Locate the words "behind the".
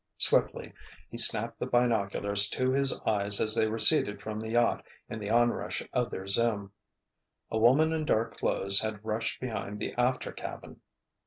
9.39-9.93